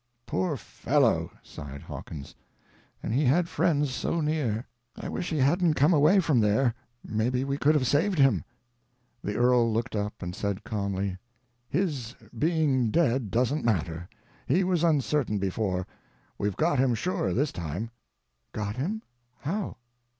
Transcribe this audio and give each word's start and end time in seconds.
"Poor 0.25 0.57
fellow," 0.57 1.29
sighed 1.43 1.83
Hawkins; 1.83 2.33
"and 3.03 3.13
he 3.13 3.23
had 3.23 3.47
friends 3.47 3.91
so 3.93 4.19
near. 4.19 4.65
I 4.95 5.07
wish 5.07 5.31
we 5.31 5.37
hadn't 5.37 5.75
come 5.75 5.93
away 5.93 6.19
from 6.19 6.39
there—maybe 6.39 7.43
we 7.43 7.59
could 7.59 7.75
have 7.75 7.85
saved 7.85 8.17
him." 8.17 8.43
The 9.23 9.35
earl 9.35 9.71
looked 9.71 9.95
up 9.95 10.23
and 10.23 10.35
said 10.35 10.63
calmly: 10.63 11.19
"His 11.69 12.15
being 12.35 12.89
dead 12.89 13.29
doesn't 13.29 13.63
matter. 13.63 14.09
He 14.47 14.63
was 14.63 14.83
uncertain 14.83 15.37
before. 15.37 15.85
We've 16.39 16.57
got 16.57 16.79
him 16.79 16.95
sure, 16.95 17.31
this 17.31 17.51
time." 17.51 17.91
"Got 18.53 18.77
him? 18.77 19.03
How?" 19.41 19.77